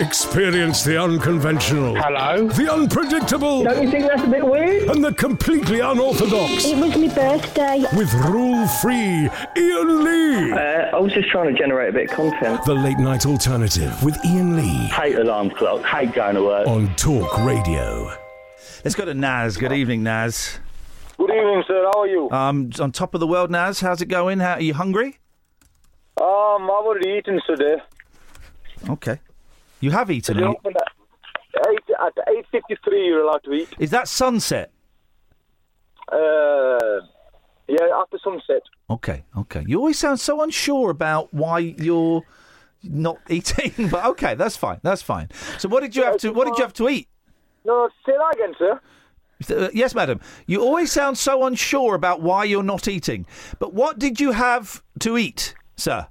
[0.00, 1.96] Experience the unconventional.
[1.96, 2.46] Hello?
[2.48, 3.64] The unpredictable.
[3.64, 4.88] Don't you think that's a bit weird?
[4.90, 6.66] And the completely unorthodox.
[6.66, 7.84] It was my birthday.
[7.96, 10.52] With rule free Iain Lee.
[10.52, 12.64] Uh, I was just trying to generate a bit of content.
[12.64, 14.86] The late night alternative with Iain Lee.
[14.86, 16.68] Hate alarm clock, hate going to work.
[16.68, 18.12] On Talk Radio.
[18.84, 19.56] Let's go to Naz.
[19.56, 20.60] Good evening, Naz.
[21.16, 21.90] Good evening, sir.
[21.92, 22.30] How are you?
[22.30, 23.80] Um, on top of the world, Naz.
[23.80, 24.38] How's it going?
[24.38, 25.18] How, are you hungry?
[26.20, 27.78] Um, I've already eaten today.
[28.88, 29.18] Okay.
[29.80, 30.38] You have eaten.
[30.38, 33.06] You- opened at eight at eight fifty three.
[33.06, 33.68] You're allowed to eat.
[33.78, 34.70] Is that sunset?
[36.10, 37.00] Uh,
[37.68, 38.62] yeah, after sunset.
[38.90, 39.64] Okay, okay.
[39.66, 42.22] You always sound so unsure about why you're
[42.82, 44.80] not eating, but okay, that's fine.
[44.82, 45.28] That's fine.
[45.58, 46.32] So, what did you have to?
[46.32, 47.08] What did you have to eat?
[47.64, 48.80] No, say that again, sir.
[49.50, 50.20] Uh, yes, madam.
[50.46, 53.26] You always sound so unsure about why you're not eating.
[53.58, 56.08] But what did you have to eat, sir?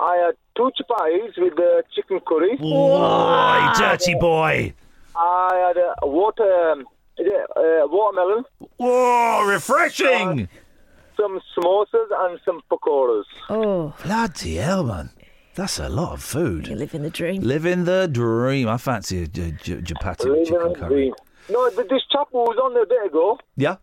[0.00, 2.56] I had two chapatis with the chicken curry.
[2.56, 4.72] Boy, dirty boy.
[5.16, 6.86] I had a water, um,
[7.18, 8.44] uh, watermelon.
[8.76, 10.48] Whoa, refreshing.
[11.16, 13.24] some samosas and some pakoras.
[13.50, 15.10] Oh, Bloody hell, man.
[15.56, 16.68] That's a lot of food.
[16.68, 17.42] you're living the dream.
[17.42, 18.68] Living the dream.
[18.68, 20.88] I fancy a j- j- chapati with Living chicken the curry.
[20.88, 21.14] dream.
[21.50, 23.76] No, th- this chap who was on there a bit ago, Yeah?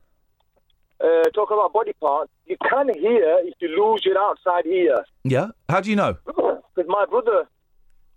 [1.04, 5.04] Uh, talking about body parts, you can hear if you lose your outside ear.
[5.24, 5.48] Yeah?
[5.70, 6.18] How do you know?
[6.76, 7.48] Because my brother,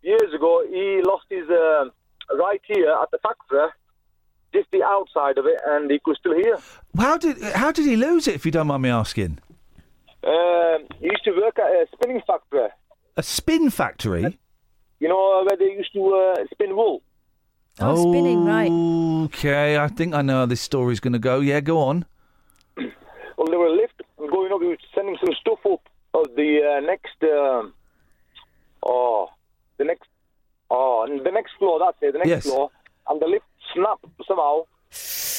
[0.03, 1.93] years ago, he lost his um
[2.37, 3.69] right ear at the factory,
[4.53, 6.59] just the outside of it, and he could still hear.
[6.97, 9.39] How did how did he lose it, if you don't mind me asking?
[10.25, 12.69] Um, he used to work at a spinning factory,
[13.17, 14.39] A spin factory?
[14.99, 17.03] you know, where they used to uh, spin wool.
[17.79, 18.73] Oh, spinning, right.
[19.27, 21.39] Okay, I think I know how this story's going to go.
[21.39, 22.05] Yeah, go on.
[23.39, 25.81] Well, there were a lift going up, he was sending some stuff up
[26.13, 27.73] of the uh, next, um,
[28.85, 29.31] oh,
[29.77, 30.09] the next,
[30.71, 32.43] oh, and the next floor, that's it, the next Yes.
[32.47, 32.73] floor,
[33.09, 34.63] and the lift snapped somehow.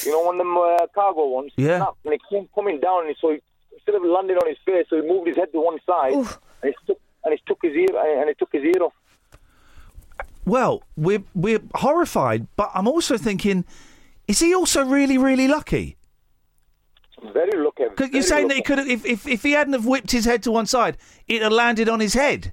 [0.06, 1.52] You know, one of them uh, cargo ones.
[1.56, 1.76] Yeah.
[1.76, 3.42] Snapped, and it came coming down, and so he,
[3.74, 6.40] instead of landing on his face, so he moved his head to one side, Oof.
[6.62, 8.94] and it took, and it took his ear, and it took his ear off.
[10.46, 13.66] Well, we're we're horrified, but I'm also thinking,
[14.26, 15.98] is he also really really lucky?
[17.32, 17.84] Very lucky.
[17.84, 18.66] 'Cause very you're saying that he lucky.
[18.66, 20.96] could have, if, if if he hadn't have whipped his head to one side,
[21.28, 22.52] it'd have landed on his head,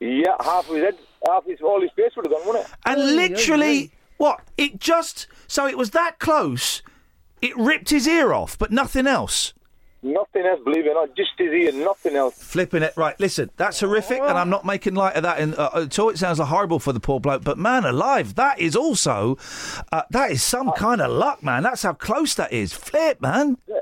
[0.00, 0.94] Yeah, half of his head,
[1.26, 2.70] half his, all his face would have gone, wouldn't it?
[2.86, 4.40] and literally, what?
[4.56, 6.82] It just so it was that close,
[7.42, 9.52] it ripped his ear off, but nothing else.
[10.02, 12.42] Nothing else, believe it or not, just his ear, nothing else.
[12.42, 13.20] Flipping it right.
[13.20, 16.08] Listen, that's horrific, and I'm not making light of that in, uh, at all.
[16.08, 19.36] It sounds horrible for the poor bloke, but man alive, that is also
[19.92, 21.64] uh, that is some kind of luck, man.
[21.64, 22.72] That's how close that is.
[22.72, 23.58] Flip, man.
[23.66, 23.76] Yeah,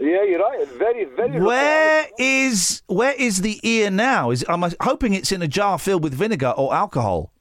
[0.00, 0.68] you're right.
[0.78, 1.40] Very, very.
[1.40, 4.30] Where is where is the ear now?
[4.30, 7.32] Is I'm hoping it's in a jar filled with vinegar or alcohol.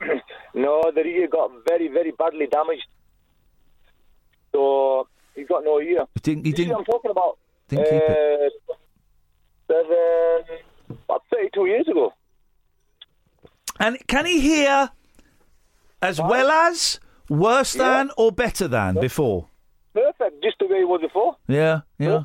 [0.54, 2.86] No, the ear got very, very badly damaged.
[4.50, 5.06] So
[5.36, 6.06] he's got no ear.
[6.14, 6.46] He didn't.
[6.46, 6.70] He didn't.
[6.72, 7.38] what I'm talking about?
[7.68, 8.52] Didn't keep it.
[8.68, 8.74] uh,
[9.68, 12.12] Seven, about 32 years ago.
[13.78, 14.90] And can he hear
[16.02, 16.98] as well as,
[17.28, 19.46] worse than, or better than before?
[20.02, 21.36] Perfect, just the way he was before.
[21.48, 22.22] Yeah, yeah,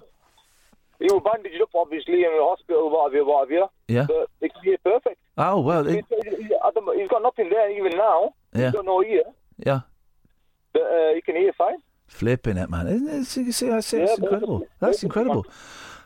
[0.99, 3.67] He was bandaged up, obviously, in the hospital, what have you, what have you.
[3.87, 4.05] yeah.
[4.07, 5.17] But he can hear perfect.
[5.37, 8.33] Oh well, it, he's, got nothing there even now.
[8.53, 8.65] Yeah.
[8.65, 9.23] He's got no ear,
[9.57, 9.81] yeah.
[10.73, 11.77] but uh, he can hear fine.
[12.07, 12.87] Flipping it, man.
[12.87, 13.15] Isn't it?
[13.21, 14.67] It's, it's, it's, it's Yeah, incredible.
[14.79, 15.45] That's incredible.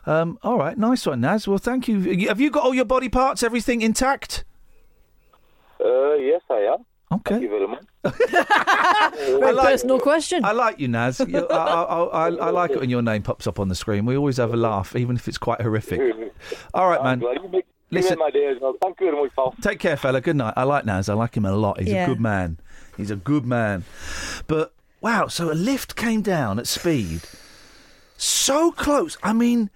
[0.06, 1.46] Um, all right, nice one, Naz.
[1.46, 1.98] Well, thank you.
[1.98, 4.44] You- Have you got all your body parts, everything intact?
[5.84, 6.84] Uh, yes, I am.
[7.10, 7.46] Thank you Okay.
[7.46, 7.84] very much.
[9.16, 10.44] Very like- personal question.
[10.44, 11.20] I like you, Naz.
[11.20, 14.04] I, I, I, I like it when your name pops up on the screen.
[14.06, 16.00] We always have a laugh, even if it's quite horrific.
[16.74, 17.22] All right, man.
[17.50, 18.74] make, Listen- my day well.
[18.82, 19.54] Thank you very much, pal.
[19.62, 20.20] Take care, fella.
[20.20, 20.54] Good night.
[20.56, 21.08] I like Naz.
[21.08, 21.80] I like him a lot.
[21.80, 22.04] He's Yeah.
[22.04, 22.58] a good man.
[22.96, 23.84] He's a good man.
[24.46, 27.22] But wow, so a lift came down at speed,
[28.16, 29.16] so close.
[29.22, 29.70] I mean,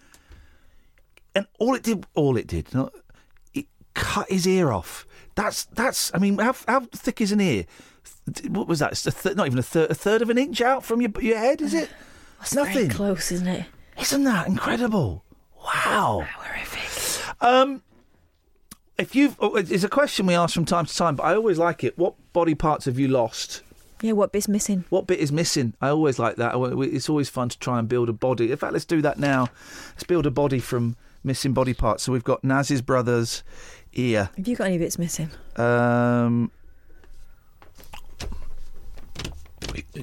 [1.35, 2.93] and all it did, all it did, not,
[3.55, 5.07] it cut his ear off.
[5.35, 6.11] That's that's.
[6.15, 7.65] I mean, how how thick is an ear?
[8.49, 8.93] What was that?
[8.93, 11.11] It's a th- not even a third, a third of an inch out from your
[11.21, 11.91] your head, is it?
[12.41, 12.89] It's Very nothing.
[12.91, 13.67] close, isn't it?
[14.01, 15.25] Isn't that incredible?
[15.65, 16.27] Wow.
[16.37, 17.37] Horrific.
[17.41, 17.83] Um,
[18.99, 21.59] if you've, oh, it's a question we ask from time to time, but I always
[21.59, 21.97] like it.
[21.99, 23.63] What body parts have you lost?
[24.01, 24.85] Yeah, what bit's missing?
[24.91, 25.75] What bit is missing?
[25.81, 26.55] I always like that.
[26.93, 28.51] It's always fun to try and build a body.
[28.51, 29.49] In fact, let's do that now.
[29.93, 32.03] Let's build a body from missing body parts.
[32.03, 33.45] So we've got Naz's brother's
[33.95, 34.31] ear.
[34.37, 35.31] Have you got any bits missing?
[35.57, 36.51] Um,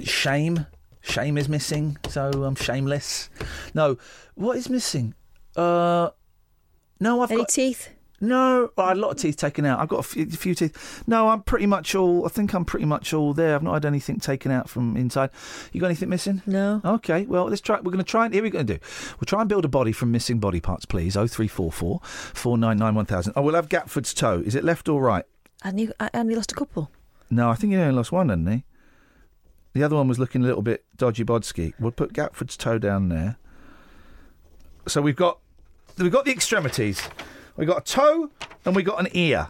[0.03, 0.65] shame.
[1.01, 3.29] Shame is missing, so I'm shameless.
[3.73, 3.97] No,
[4.35, 5.15] what is missing?
[5.55, 6.09] Uh,
[6.99, 7.89] no, I've Any got teeth?
[8.21, 9.79] No, I had a lot of teeth taken out.
[9.79, 11.03] I've got a few, a few teeth.
[11.07, 12.25] No, I'm pretty much all.
[12.25, 13.55] I think I'm pretty much all there.
[13.55, 15.29] I've not had anything taken out from inside.
[15.71, 16.41] You got anything missing?
[16.45, 16.81] No.
[16.83, 17.77] Okay, well, let's try.
[17.77, 18.79] We're going to try and here we're going to do.
[19.19, 21.15] We'll try and build a body from missing body parts, please.
[21.15, 23.33] Oh three four four four nine nine one thousand.
[23.35, 24.43] Oh, we'll have Gatford's toe.
[24.45, 25.25] Is it left or right?
[25.63, 26.91] And you, I only lost a couple.
[27.29, 28.63] No, I think he only lost one, hadn't he?
[29.73, 31.73] The other one was looking a little bit dodgy bodsky.
[31.79, 33.37] We'll put Gatford's toe down there.
[34.87, 35.39] So we've got
[35.97, 37.01] we've got the extremities.
[37.59, 38.29] We've got a toe
[38.63, 39.49] and we got an ear.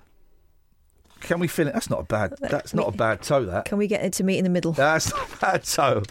[1.21, 1.73] Can we fill it?
[1.73, 2.33] That's not a bad.
[2.41, 3.45] That's not a bad toe.
[3.45, 3.65] That.
[3.65, 4.71] Can we get it to meet in the middle?
[4.71, 6.03] That's not a bad toe.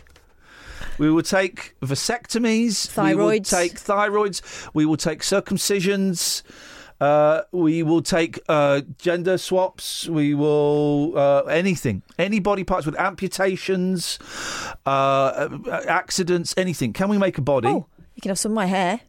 [0.99, 2.97] We will take vasectomies.
[2.97, 3.51] We will Thyroids.
[3.51, 4.69] take thyroids.
[4.75, 6.43] We will take circumcisions.
[7.01, 10.09] Uh, we will take uh, gender swaps.
[10.09, 14.21] We will uh, anything, any body parts with amputations,
[14.87, 16.93] uh, uh, accidents, anything.
[16.93, 17.69] Can we make a body?
[17.69, 19.01] Oh, you can have some of my hair.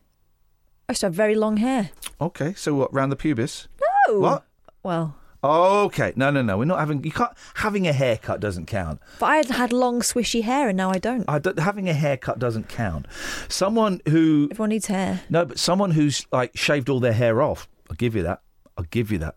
[0.89, 1.91] I used to have very long hair.
[2.19, 2.91] Okay, so what?
[2.94, 3.68] Round the pubis?
[4.07, 4.19] No.
[4.19, 4.45] What?
[4.83, 6.57] Well, Okay, no, no, no.
[6.57, 7.01] We're not having.
[7.03, 7.31] You can't.
[7.53, 9.00] Having a haircut doesn't count.
[9.19, 11.24] but I had had long, swishy hair, and now I don't.
[11.30, 13.06] I don't, having a haircut doesn't count.
[13.47, 15.21] Someone who Everyone needs hair.
[15.30, 17.69] no, but someone who's like shaved all their hair off.
[17.89, 18.42] I'll give you that.
[18.77, 19.35] I'll give you that.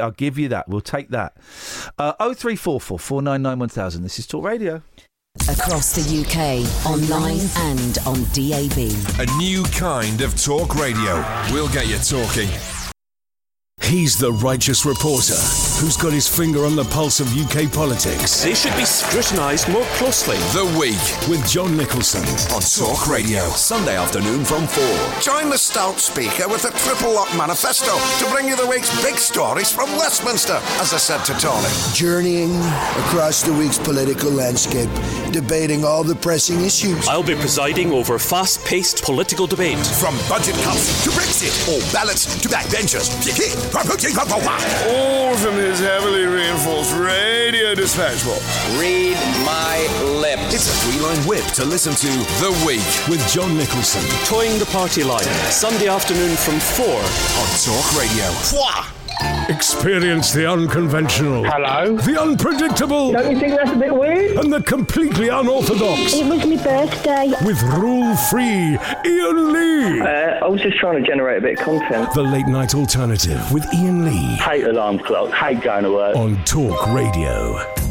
[0.00, 0.66] I'll give you that.
[0.68, 1.36] We'll take that.
[1.98, 4.02] Oh Uh, Oh three four four four nine nine one thousand.
[4.02, 4.82] This is Talk Radio.
[5.48, 7.40] Across the UK, online
[7.72, 8.78] and on DAB.
[9.18, 11.24] A new kind of talk radio.
[11.50, 12.48] We'll get you talking.
[13.82, 15.34] He's the righteous reporter
[15.82, 18.42] who's got his finger on the pulse of UK politics.
[18.42, 20.36] They should be scrutinised more closely.
[20.54, 22.22] The Week with John Nicholson
[22.54, 23.42] on Talk Radio.
[23.50, 25.20] Sunday afternoon from 4.
[25.20, 27.92] Join the stout speaker with the Triple Lock Manifesto
[28.24, 31.68] to bring you the week's big stories from Westminster, as I said to Tony.
[31.92, 32.56] journeying
[33.04, 34.90] across the week's political landscape,
[35.32, 37.06] debating all the pressing issues.
[37.08, 39.78] I'll be presiding over fast paced political debate.
[40.00, 43.10] From budget cuts to Brexit, or ballots to backbenchers.
[44.88, 48.44] All from his heavily reinforced radio dispatch box.
[48.78, 49.16] Read
[49.46, 49.78] my
[50.20, 50.54] lips.
[50.54, 52.08] It's a three-line whip to listen to
[52.44, 55.24] The Week with John Nicholson Toying the party line.
[55.50, 56.86] Sunday afternoon from 4.
[56.86, 59.01] on Talk Radio.
[59.48, 61.44] Experience the unconventional.
[61.44, 61.96] Hello?
[61.96, 63.12] The unpredictable.
[63.12, 64.36] Don't you think that's a bit weird?
[64.38, 66.14] And the completely unorthodox.
[66.14, 67.32] It was my birthday.
[67.44, 70.00] With rule free Iain Lee.
[70.00, 72.12] Uh, I was just trying to generate a bit of content.
[72.14, 76.16] The late night alternative with Iain Lee Hate alarm clocks, hate going to work.
[76.16, 77.81] on Talk Radio.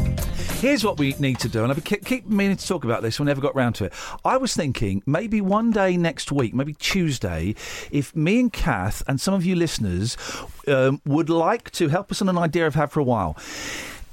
[0.62, 3.18] Here's what we need to do, and I keep, keep meaning to talk about this.
[3.18, 3.92] We never got round to it.
[4.24, 7.56] I was thinking maybe one day next week, maybe Tuesday,
[7.90, 10.16] if me and Kath and some of you listeners
[10.68, 13.36] um, would like to help us on an idea I've had for a while.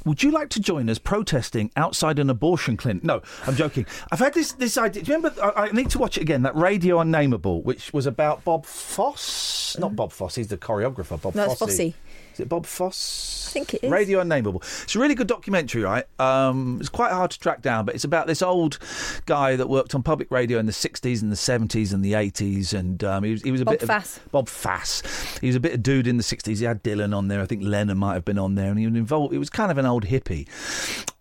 [0.06, 3.04] Would you like to join us protesting outside an abortion clinic?
[3.04, 3.86] No, I'm joking.
[4.12, 5.04] I've had this this idea.
[5.04, 5.40] Do you remember?
[5.44, 6.42] I, I need to watch it again.
[6.42, 9.78] That Radio Unnameable, which was about Bob Foss.
[9.78, 10.34] Not Bob Foss.
[10.34, 11.22] He's the choreographer.
[11.22, 11.60] Bob No, Fosse.
[11.60, 11.94] Fosse.
[12.40, 13.48] Is it Bob Foss?
[13.50, 13.92] I think it is.
[13.92, 14.62] Radio Unnameable.
[14.84, 16.06] It's a really good documentary, right?
[16.22, 18.80] Um, it's quite hard to track down, but it's about this old
[19.26, 22.74] guy that worked on public radio in the 60s and the 70s and the 80s.
[22.74, 23.84] And um, he, was, he was a Bob bit.
[23.84, 24.20] of- Fass.
[24.32, 25.04] Bob Fass.
[25.42, 26.60] He was a bit of dude in the 60s.
[26.60, 27.42] He had Dylan on there.
[27.42, 28.70] I think Lennon might have been on there.
[28.70, 29.34] And he was involved.
[29.34, 30.48] He was kind of an old hippie.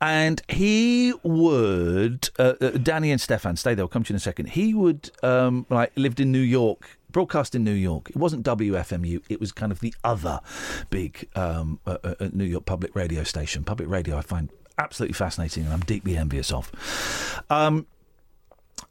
[0.00, 2.30] And he would.
[2.38, 3.82] Uh, uh, Danny and Stefan, stay there.
[3.82, 4.50] I'll come to you in a second.
[4.50, 8.10] He would, um, like, lived in New York broadcast in New York.
[8.10, 9.22] It wasn't WFMU.
[9.28, 10.40] It was kind of the other
[10.90, 13.64] big um, uh, uh, uh, New York public radio station.
[13.64, 16.71] Public radio, I find absolutely fascinating, and I'm deeply envious of.
[17.50, 17.87] Um,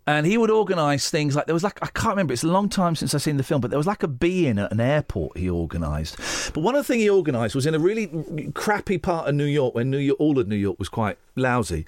[0.06, 2.34] and he would organise things like there was like I can't remember.
[2.34, 4.48] It's a long time since I've seen the film, but there was like a bee
[4.48, 5.38] in at an airport.
[5.38, 6.18] He organised,
[6.53, 9.46] but one of the things he organised was in a really crappy part of New
[9.46, 11.86] York, when New York, all of New York was quite lousy,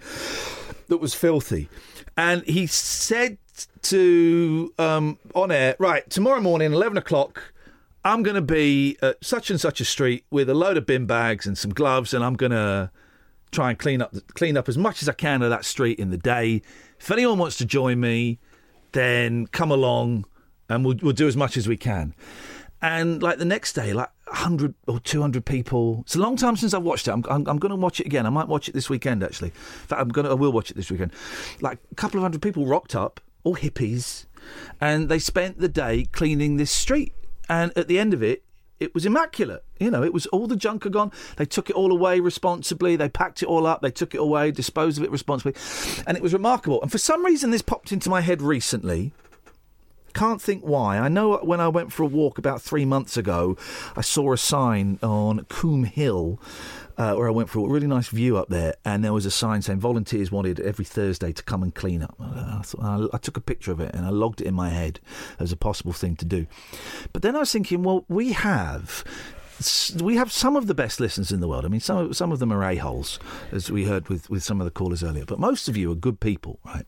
[0.90, 1.70] that was filthy,
[2.18, 3.38] and he said
[3.84, 7.54] to um, on air, right tomorrow morning, eleven o'clock.
[8.04, 11.06] I'm going to be at such and such a street with a load of bin
[11.06, 12.92] bags and some gloves, and I'm going to
[13.52, 16.10] try and clean up clean up as much as I can of that street in
[16.10, 16.62] the day.
[17.00, 18.40] If anyone wants to join me,
[18.94, 20.26] then come along,
[20.70, 22.14] and we'll we'll do as much as we can.
[22.82, 26.04] And like the next day, like hundred or two hundred people.
[26.06, 27.12] It's a long time since I've watched it.
[27.12, 28.26] I'm I'm, I'm going to watch it again.
[28.26, 29.50] I might watch it this weekend actually.
[29.50, 31.12] In fact, I'm going to I will watch it this weekend.
[31.60, 33.20] Like a couple of hundred people rocked up,
[33.56, 34.26] hippies,
[34.80, 37.14] and they spent the day cleaning this street.
[37.48, 38.44] And at the end of it,
[38.80, 39.64] it was immaculate.
[39.80, 41.12] You know, it was all the junk had gone.
[41.36, 42.96] They took it all away responsibly.
[42.96, 43.82] They packed it all up.
[43.82, 45.54] They took it away, disposed of it responsibly,
[46.08, 46.82] and it was remarkable.
[46.82, 49.12] And for some reason, this popped into my head recently.
[50.14, 50.98] Can't think why.
[50.98, 53.58] I know when I went for a walk about three months ago,
[53.96, 56.40] I saw a sign on Coombe Hill
[57.00, 59.32] uh, where I went for a really nice view up there, and there was a
[59.32, 62.16] sign saying volunteers wanted every Thursday to come and clean up.
[62.20, 65.00] I, thought, I took a picture of it and I logged it in my head
[65.40, 66.46] as a possible thing to do.
[67.14, 69.06] But then I was thinking, well, we have
[70.02, 71.64] we have some of the best listeners in the world.
[71.64, 73.18] I mean, some some of them are a holes,
[73.54, 75.24] as we heard with with some of the callers earlier.
[75.24, 76.86] But most of you are good people, right?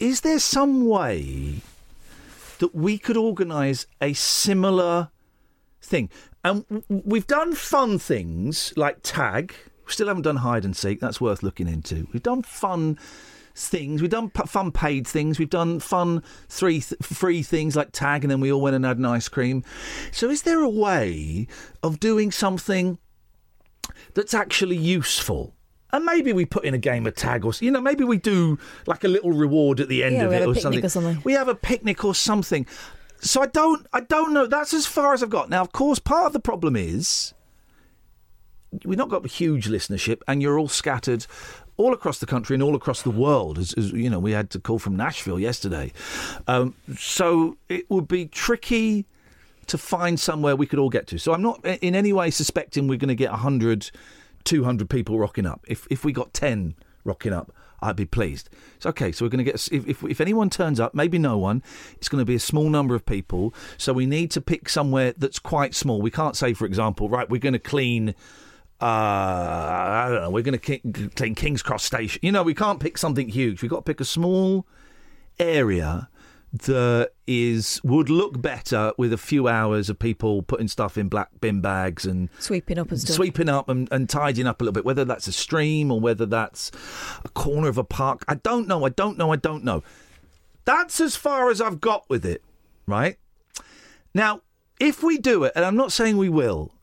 [0.00, 1.60] Is there some way
[2.58, 5.10] that we could organise a similar
[5.80, 6.10] thing?
[6.44, 9.54] And we've done fun things like tag.
[9.86, 11.00] We still haven't done hide and seek.
[11.00, 12.06] That's worth looking into.
[12.12, 12.98] We've done fun
[13.54, 14.00] things.
[14.00, 15.38] We've done p- fun paid things.
[15.38, 18.84] We've done fun three th- free things like tag, and then we all went and
[18.84, 19.64] had an ice cream.
[20.12, 21.46] So, is there a way
[21.82, 22.98] of doing something
[24.14, 25.54] that's actually useful?
[25.92, 28.58] And maybe we put in a game of tag, or you know, maybe we do
[28.86, 30.84] like a little reward at the end Yeah, of it, or picnic something.
[30.84, 31.20] or something.
[31.24, 32.64] We have a picnic or something.
[33.20, 34.46] So I don't, I don't know.
[34.46, 35.50] That's as far as I've got.
[35.50, 37.34] Now, of course, part of the problem is
[38.84, 41.26] we've not got a huge listenership, and you're all scattered
[41.76, 43.58] all across the country and all across the world.
[43.58, 45.92] As, as you know, we had to call from Nashville yesterday,
[46.46, 49.06] um, so it would be tricky
[49.66, 51.18] to find somewhere we could all get to.
[51.18, 53.90] So I'm not in any way suspecting we're going to get 100,
[54.44, 55.64] 200 people rocking up.
[55.68, 56.74] If if we got 10
[57.04, 58.48] rocking up, I'd be pleased.
[58.76, 59.12] It's okay.
[59.12, 61.62] So we're going to get if, if if anyone turns up, maybe no one.
[61.94, 63.54] It's going to be a small number of people.
[63.78, 66.00] So we need to pick somewhere that's quite small.
[66.00, 68.14] We can't say, for example, right, we're going to clean.
[68.80, 70.30] Uh, I don't know.
[70.30, 72.20] We're going to clean King's Cross Station.
[72.22, 73.60] You know, we can't pick something huge.
[73.60, 74.66] We've got to pick a small
[75.38, 76.08] area
[76.52, 81.28] that is would look better with a few hours of people putting stuff in black
[81.40, 83.14] bin bags and Sweeping up and stuff.
[83.14, 84.84] sweeping up and, and tidying up a little bit.
[84.84, 86.72] Whether that's a stream or whether that's
[87.24, 88.84] a corner of a park, I don't know.
[88.84, 89.32] I don't know.
[89.32, 89.84] I don't know.
[90.64, 92.42] That's as far as I've got with it.
[92.86, 93.16] Right
[94.12, 94.40] now,
[94.80, 96.74] if we do it, and I'm not saying we will,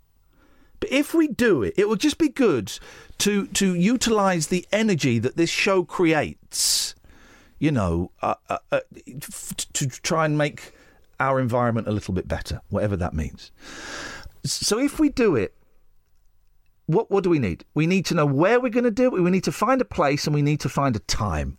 [0.80, 2.72] but if we do it, it will just be good
[3.18, 6.96] to to utilise the energy that this show creates.
[7.60, 8.80] You know, uh, uh, uh,
[9.74, 10.74] to try and make
[11.20, 13.52] our environment a little bit better, whatever that means.
[14.46, 15.54] So if we do it,
[16.86, 17.66] what what do we need?
[17.74, 19.22] We need to know where we're going to do it.
[19.22, 21.58] We need to find a place and we need to find a time.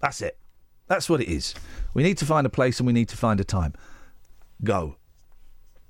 [0.00, 0.38] That's it.
[0.86, 1.54] That's what it is.
[1.94, 3.72] We need to find a place and we need to find a time.
[4.62, 4.96] Go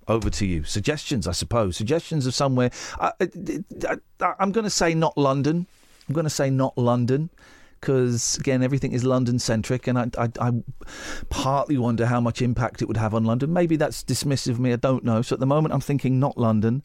[0.08, 0.64] over to you.
[0.64, 1.76] Suggestions, I suppose.
[1.76, 2.70] Suggestions of somewhere.
[3.00, 3.12] I,
[4.38, 5.66] I'm going to say not London.
[6.08, 7.30] I'm going to say not London
[7.84, 10.52] because again, everything is London centric, and I, I, I
[11.28, 13.52] partly wonder how much impact it would have on London.
[13.52, 14.72] Maybe that's dismissive of me.
[14.72, 15.20] I don't know.
[15.20, 16.82] So at the moment, I'm thinking not London.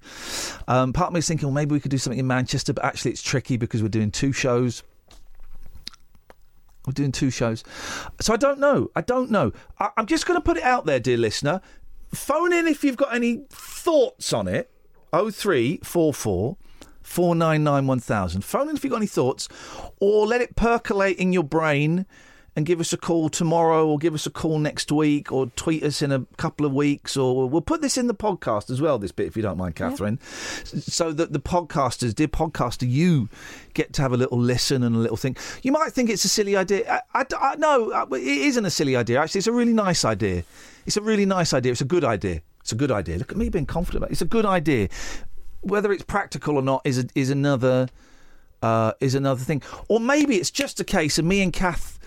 [0.67, 2.83] Um, part of me is thinking, well, maybe we could do something in Manchester, but
[2.83, 4.83] actually, it's tricky because we're doing two shows.
[6.85, 7.63] We're doing two shows.
[8.19, 8.91] So I don't know.
[8.93, 9.53] I don't know.
[9.79, 11.61] I, I'm just going to put it out there, dear listener.
[12.13, 14.69] Phone in if you've got any thoughts on it.
[15.13, 16.57] 0344
[17.09, 18.41] 499 1000.
[18.43, 19.47] Phone in if you've got any thoughts,
[19.99, 22.05] or let it percolate in your brain
[22.55, 25.81] and give us a call tomorrow, or give us a call next week, or tweet
[25.83, 28.97] us in a couple of weeks, or we'll put this in the podcast as well,
[28.99, 30.19] this bit, if you don't mind, Catherine.
[30.21, 33.29] S- So that the podcasters, dear podcaster, you
[33.73, 35.37] get to have a little listen and a little think.
[35.63, 37.01] You might think it's a silly idea.
[37.13, 39.19] I, I, I- no, uh, it isn't a silly idea.
[39.21, 40.43] Actually, it's a really nice idea.
[40.85, 41.71] It's a really nice idea.
[41.71, 42.41] It's a good idea.
[42.61, 43.17] It's a good idea.
[43.17, 44.13] Look at me being confident about it.
[44.13, 44.89] It's a good idea.
[45.61, 47.89] Whether it's practical or not is a, is another
[48.61, 49.61] uh, is another thing.
[49.87, 51.99] Or maybe it's just a case of me and Kath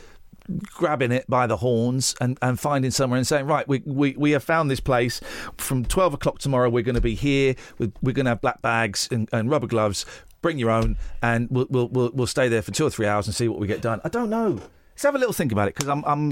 [0.65, 4.31] grabbing it by the horns and, and finding somewhere and saying, right, we, we, we
[4.33, 5.21] have found this place.
[5.57, 7.55] From 12 o'clock tomorrow, we're going to be here.
[7.79, 10.05] We're, we're going to have black bags and, and rubber gloves.
[10.41, 13.29] Bring your own, and we'll, we'll, we'll, we'll stay there for two or three hours
[13.29, 14.01] and see what we get done.
[14.05, 14.61] I don't know.
[14.93, 16.31] Let's have a little think about it because I'm, I'm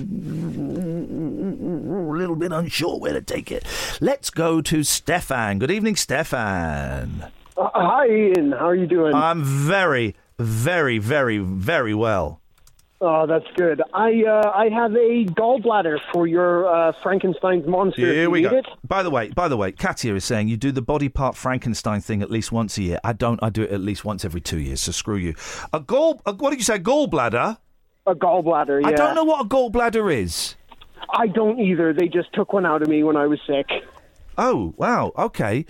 [2.10, 3.64] a little bit unsure where to take it.
[4.00, 5.58] Let's go to Stefan.
[5.58, 7.26] Good evening, Stefan.
[7.56, 8.52] Uh, hi, Iain.
[8.52, 9.14] How are you doing?
[9.14, 12.40] I'm very, very, very, very well.
[13.00, 13.80] oh, that's good.
[13.94, 18.02] I uh, I have a gallbladder for your uh, Frankenstein's monster.
[18.12, 18.56] Here we go.
[18.56, 18.66] It?
[18.86, 22.00] By the way, by the way, Katia is saying you do the body part Frankenstein
[22.02, 23.00] thing at least once a year.
[23.02, 23.42] I don't.
[23.42, 24.82] I do it at least once every two years.
[24.82, 25.34] So screw you.
[25.72, 26.20] A gall.
[26.26, 26.78] A, what did you say?
[26.78, 27.56] Gallbladder.
[28.10, 28.82] A gallbladder.
[28.82, 28.88] Yeah.
[28.88, 30.56] I don't know what a gallbladder is.
[31.10, 31.92] I don't either.
[31.92, 33.68] They just took one out of me when I was sick.
[34.36, 35.12] Oh wow.
[35.16, 35.64] Okay.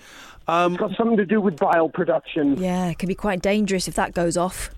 [0.47, 2.57] Um, it's got something to do with bile production.
[2.57, 4.71] Yeah, it can be quite dangerous if that goes off.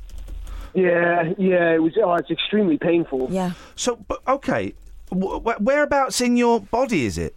[0.73, 1.73] Yeah, yeah.
[1.75, 1.93] It was.
[2.03, 3.29] Oh, it's extremely painful.
[3.31, 3.53] Yeah.
[3.75, 4.73] So, but, okay.
[5.09, 7.35] Wh- wh- whereabouts in your body is it?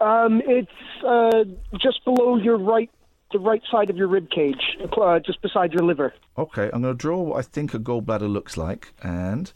[0.00, 0.70] Um, it's
[1.06, 1.44] uh,
[1.78, 2.90] just below your right,
[3.32, 6.12] the right side of your rib cage, uh, just beside your liver.
[6.38, 9.52] Okay, I'm going to draw what I think a gallbladder looks like, and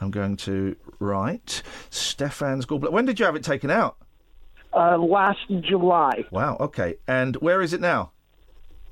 [0.00, 2.92] I'm going to write Stefan's gallbladder.
[2.92, 3.96] When did you have it taken out?
[4.74, 6.24] Uh, last July.
[6.30, 6.56] Wow.
[6.58, 6.94] Okay.
[7.06, 8.12] And where is it now?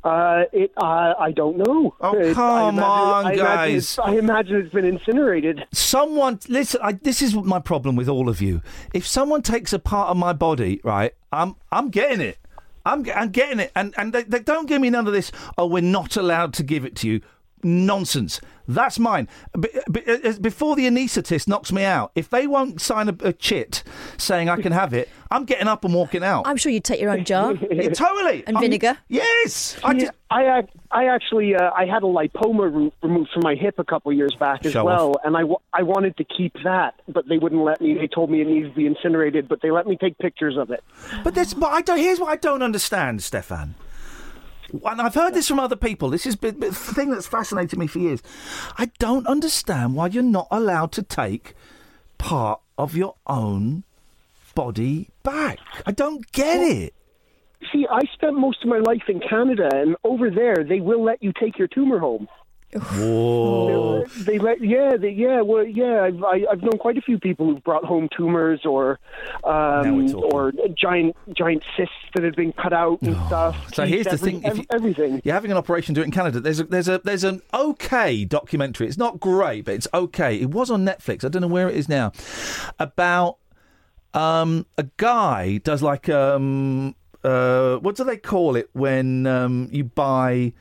[0.05, 0.73] Uh, it.
[0.77, 1.95] Uh, I don't know.
[2.01, 3.93] Oh, It- come imagine- on, I guys.
[3.95, 5.65] it's- I imagine it's been incinerated.
[5.73, 6.81] Someone, listen.
[6.83, 8.63] I, this is my problem with all of you.
[8.95, 12.39] If someone takes a part of my body, right, I'm I'm getting it.
[12.85, 15.31] I'm, I'm getting it, and and they, they don't give me none of this.
[15.59, 17.21] Oh, we're not allowed to give it to you.
[17.63, 18.41] Nonsense.
[18.69, 19.27] That's mine.
[19.59, 23.33] Be, be, uh, before the anaesthetist knocks me out, if they won't sign a, a
[23.33, 23.83] chit
[24.17, 26.47] saying I can have it, I'm getting up and walking out.
[26.47, 27.55] I'm sure you'd take your own jar.
[27.71, 28.45] Yeah, totally.
[28.47, 28.99] And I'm- vinegar.
[29.09, 29.77] Yes.
[29.83, 30.63] I Yeah, just, I
[30.93, 34.35] I actually uh, I had a lipoma re- removed from my hip a couple years
[34.39, 35.17] back as Show well, off.
[35.25, 35.41] and I,
[35.73, 37.95] I wanted to keep that, but they wouldn't let me.
[37.95, 40.71] They told me it needs to be incinerated, but they let me take pictures of
[40.71, 40.85] it.
[41.25, 41.99] But this, but I don't.
[41.99, 43.75] Here's what I don't understand, Stefan.
[44.73, 46.11] And I've heard this from other people.
[46.11, 48.23] This is the the thing that's fascinated me for years.
[48.79, 51.55] I don't understand why you're not allowed to take
[52.19, 53.85] part of your own
[54.55, 55.59] body back.
[55.87, 56.95] I don't get it.
[57.73, 61.23] See, I spent most of my life in Canada, and over there they will let
[61.23, 62.27] you take your tumor home.
[62.73, 64.05] Whoa.
[64.19, 66.05] They let, yeah, they, yeah, well, yeah.
[66.05, 69.01] I've I, I've known quite a few people who've brought home tumors or,
[69.43, 73.57] um, or giant giant cysts that had been cut out and stuff.
[73.59, 73.69] Oh.
[73.75, 75.21] So here's the thing: if you, everything.
[75.25, 76.39] You're having an operation do it in Canada.
[76.39, 78.87] There's a there's a there's an okay documentary.
[78.87, 80.37] It's not great, but it's okay.
[80.37, 81.25] It was on Netflix.
[81.25, 82.13] I don't know where it is now.
[82.79, 83.39] About
[84.15, 89.85] um a guy does like um uh what do they call it when um you
[89.85, 90.53] buy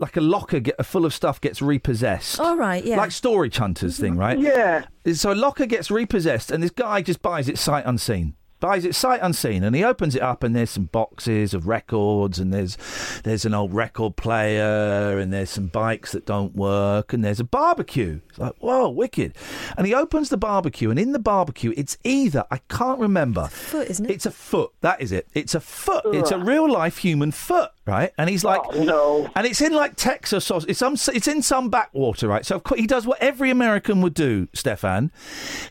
[0.00, 2.40] like a locker get full of stuff gets repossessed.
[2.40, 2.96] All right, yeah.
[2.96, 4.02] Like storage hunters mm-hmm.
[4.02, 4.38] thing, right?
[4.38, 4.86] Yeah.
[5.12, 8.34] So a locker gets repossessed, and this guy just buys it sight unseen.
[8.60, 12.38] Buys it sight unseen, and he opens it up, and there's some boxes of records,
[12.38, 12.76] and there's
[13.24, 17.44] there's an old record player, and there's some bikes that don't work, and there's a
[17.44, 18.20] barbecue.
[18.28, 19.34] It's like whoa, wicked!
[19.76, 23.46] And he opens the barbecue, and in the barbecue, it's either I can't remember.
[23.46, 24.12] foot, isn't it?
[24.12, 24.72] It's a foot.
[24.82, 25.26] That is it.
[25.34, 26.04] It's a foot.
[26.14, 28.12] It's a real life human foot, right?
[28.18, 29.30] And he's like, oh, no.
[29.34, 30.94] And it's in like Texas or it's some.
[31.14, 32.44] It's in some backwater, right?
[32.44, 34.48] So of course he does what every American would do.
[34.52, 35.10] Stefan,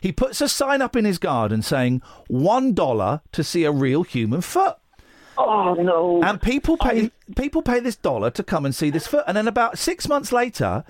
[0.00, 4.02] he puts a sign up in his garden saying one dollar to see a real
[4.04, 4.76] human foot.
[5.36, 6.22] Oh no!
[6.22, 9.46] And people pay people pay this dollar to come and see this foot, and then
[9.46, 10.84] about six months later,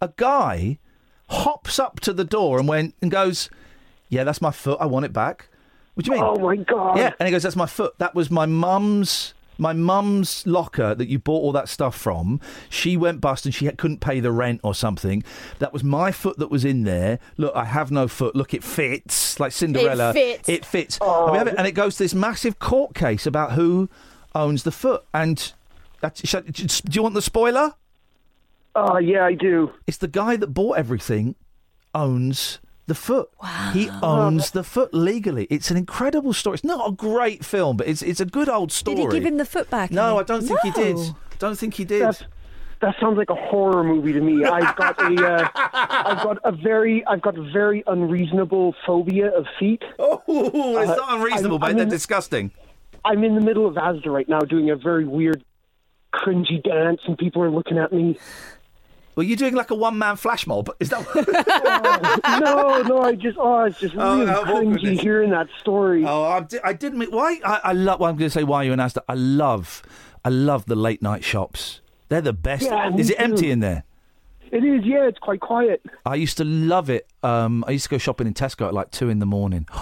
[0.00, 0.78] a guy
[1.30, 3.50] hops up to the door and went and goes,
[4.08, 4.78] "Yeah, that's my foot.
[4.80, 5.48] I want it back."
[5.94, 6.24] What do you mean?
[6.24, 6.96] Oh my god!
[6.96, 7.98] Yeah, and he goes, "That's my foot.
[7.98, 12.96] That was my mum's." My mum's locker that you bought all that stuff from, she
[12.96, 15.22] went bust and she couldn't pay the rent or something.
[15.58, 17.18] That was my foot that was in there.
[17.36, 18.34] Look, I have no foot.
[18.34, 20.12] Look, it fits like Cinderella.
[20.12, 20.48] fits.
[20.48, 20.98] It fits.
[21.00, 23.88] And, it, and it goes to this massive court case about who
[24.34, 25.04] owns the foot.
[25.12, 25.52] And
[26.00, 27.74] that's, do you want the spoiler?
[28.74, 29.72] Oh yeah, I do.
[29.86, 31.34] It's the guy that bought everything
[31.94, 33.28] owns the foot.
[33.72, 35.46] He owns the foot legally.
[35.50, 36.54] It's an incredible story.
[36.54, 38.96] It's not a great film, but it's it's a good old story.
[38.96, 39.90] Did he give him the foot back?
[39.90, 40.96] No, I don't think he did.
[40.96, 41.16] No.
[41.38, 42.02] Don't think he did.
[42.02, 42.22] That's,
[42.80, 44.44] that sounds like a horror movie to me.
[44.44, 49.46] I've got a, uh, I've got a very, I've got a very unreasonable phobia of
[49.58, 49.82] feet.
[50.00, 50.20] Oh,
[50.80, 51.68] it's Uh, not unreasonable, I'm- mate.
[51.70, 52.50] I'm They're in- disgusting.
[53.04, 55.44] I'm in the middle of Asda right now doing a very weird,
[56.14, 58.18] cringy dance, and people are looking at me.
[59.14, 60.70] Well, you're doing like a one man flash mob.
[60.80, 61.04] Is that?
[62.40, 66.04] no, no, I just, oh, it's just Oh, really how cringy hearing that story.
[66.06, 66.98] oh, I, di- I didn't.
[66.98, 67.38] mean- Why?
[67.44, 68.00] I, I love.
[68.00, 69.02] Well, I'm going to say why you and Asda.
[69.08, 69.82] I love.
[70.24, 71.80] I love the late night shops.
[72.08, 72.64] They're the best.
[72.64, 73.84] Yeah, Is it empty in there?
[74.50, 75.82] It is, yeah, it's quite quiet.
[76.04, 77.06] I used to love it.
[77.22, 79.66] Um, I used to go shopping in Tesco at like two in the morning.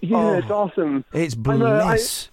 [0.00, 0.34] Yeah, Oh.
[0.34, 1.02] it's awesome.
[1.14, 2.28] It's I- bliss.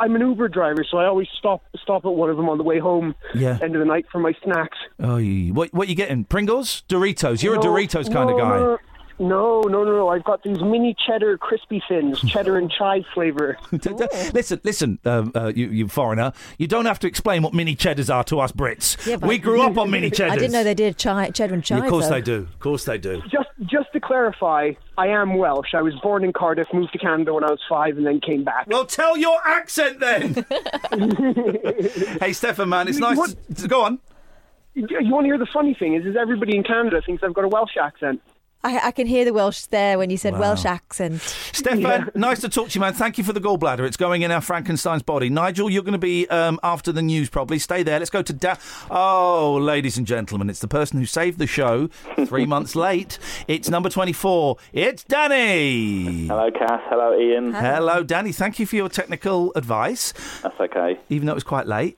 [0.00, 2.64] I'm an Uber driver, so I always stop stop at one of them on the
[2.64, 3.14] way home.
[3.34, 3.58] Yeah.
[3.62, 4.78] End of the night for my snacks.
[4.98, 5.20] Oh,
[5.52, 6.24] what what you getting?
[6.24, 7.42] Pringles, Doritos.
[7.42, 8.82] You're a Doritos kind of no, guy.
[9.20, 10.08] No, no, no, no, no.
[10.08, 13.58] I've got these mini cheddar crispy thins, cheddar and chive flavor.
[14.32, 16.32] listen, listen, um, uh, you, you foreigner.
[16.58, 19.06] You don't have to explain what mini cheddars are to us Brits.
[19.06, 20.32] Yeah, but- we grew up on mini cheddars.
[20.36, 21.84] I didn't know they did chi- cheddar and Yeah, chive.
[21.84, 22.14] of course though.
[22.14, 22.34] they do.
[22.36, 23.20] Of course they do.
[23.30, 25.74] Just, just to clarify, I am Welsh.
[25.74, 28.42] I was born in Cardiff, moved to Canada when I was five, and then came
[28.42, 28.66] back.
[28.68, 30.46] Well, tell your accent then.
[32.20, 33.16] hey, Stefan, man, it's nice.
[33.18, 33.98] What- To, go on.
[34.74, 37.44] You want to hear the funny thing is, is everybody in Canada thinks I've got
[37.44, 38.22] a Welsh accent.
[38.62, 40.40] I, I can hear the Welsh there when you said Wow.
[40.40, 41.22] Welsh accent.
[41.22, 42.92] Stefan, nice to talk to you, man.
[42.92, 43.80] Thank you for the gallbladder.
[43.86, 45.30] It's going in our Frankenstein's body.
[45.30, 47.58] Nigel, you're going to be um, after the news, probably.
[47.58, 47.98] Stay there.
[47.98, 48.56] Let's go to da-
[48.90, 51.88] Oh, ladies and gentlemen, it's the person who saved the show
[52.26, 53.18] three months late.
[53.48, 54.56] It's number 24.
[54.74, 56.26] It's Danny.
[56.26, 56.80] Hello, Cass.
[56.90, 57.52] Hello, Iain.
[57.52, 58.32] Hello, Danny.
[58.32, 60.98] Thank you for your technical advice, That's okay.
[61.08, 61.96] even though it was quite late.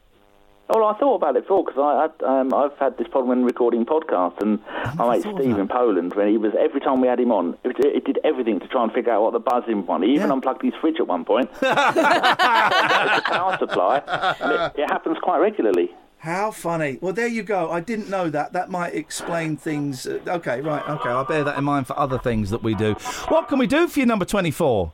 [0.73, 3.45] Well, I thought about it before because I, I, um, I've had this problem when
[3.45, 4.59] recording podcasts, and
[4.97, 7.77] my mate Steve in Poland, when he was every time we had him on, it,
[7.85, 10.03] it did everything to try and figure out what the buzzing one.
[10.03, 11.53] He even unplugged his fridge at one point.
[11.61, 11.67] the
[13.27, 13.99] power supply.
[14.41, 15.91] And it, it happens quite regularly.
[16.17, 16.99] How funny.
[17.03, 17.71] Well, there you go.
[17.71, 18.55] I didn't know that.
[18.55, 20.07] That might explain things.
[20.07, 20.89] Uh, okay, right.
[20.89, 22.95] Okay, I'll bear that in mind for other things that we do.
[23.29, 24.93] What can we do for you, number 24?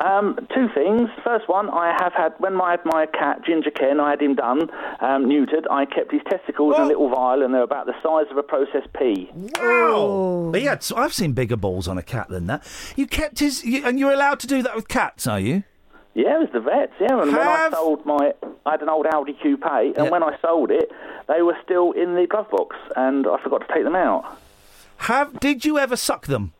[0.00, 1.10] Um, two things.
[1.22, 4.34] First one, I have had when I had my cat Ginger Ken, I had him
[4.34, 4.62] done,
[5.00, 5.66] um, neutered.
[5.70, 8.42] I kept his testicles in a little vial, and they're about the size of a
[8.42, 9.30] processed pea.
[9.60, 10.48] Wow.
[10.52, 12.66] But yeah, so I've seen bigger balls on a cat than that.
[12.96, 13.62] You kept his.
[13.62, 15.64] You, and you're allowed to do that with cats, are you?
[16.14, 16.92] Yeah, it was the vets.
[16.98, 18.32] Yeah, and when I sold my,
[18.66, 20.90] I had an old Audi Coupe, and when I sold it,
[21.28, 24.38] they were still in the glove box, and I forgot to take them out.
[24.96, 26.52] Have Did you ever suck them?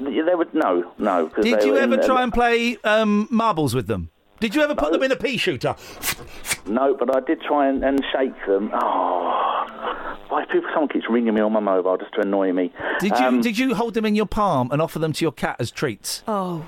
[0.00, 1.28] They they were no, no.
[1.28, 4.10] 'cause Did they you ever in, try and play um, marbles with them?
[4.40, 5.74] Did you ever put them in a pea shooter?
[6.66, 8.70] No, but I did try and, and shake them.
[8.72, 9.66] Oh,
[10.28, 10.68] why people?
[10.72, 12.72] Someone keeps ringing me on my mobile just to annoy me.
[13.00, 15.32] Did you Um, Did you hold them in your palm and offer them to your
[15.32, 16.22] cat as treats?
[16.26, 16.64] Oh.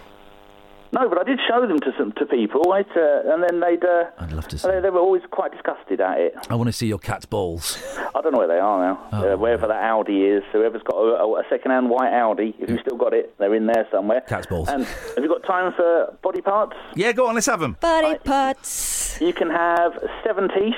[0.94, 3.82] No, but I did show them to some to people, right, uh, and then they'd.
[3.82, 6.34] Uh, I'd love to They, they were always quite disgusted at it.
[6.50, 7.82] I want to see your cat's balls.
[8.14, 9.08] I don't know where they are now.
[9.10, 12.68] Oh, uh, wherever that Audi is, whoever's got a, a, a second-hand white Audi, if
[12.68, 14.20] you've still got it, they're in there somewhere.
[14.20, 14.68] Cat's balls.
[14.68, 16.76] And have you got time for body parts?
[16.94, 17.78] Yeah, go on, let's have them.
[17.80, 19.18] Body parts.
[19.18, 20.74] You can have seven teeth,